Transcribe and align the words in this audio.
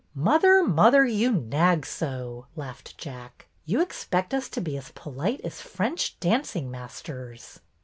''Mother, 0.15 0.63
mother, 0.63 1.05
you 1.05 1.31
nag 1.31 1.85
so!" 1.85 2.47
laughed 2.55 2.97
Jack.'' 2.97 3.45
You 3.67 3.81
expect 3.83 4.33
us 4.33 4.49
to 4.49 4.59
be 4.59 4.75
as 4.75 4.89
polite 4.95 5.41
as 5.43 5.61
French 5.61 6.19
danc 6.19 6.55
ing 6.55 6.71
masters." 6.71 7.59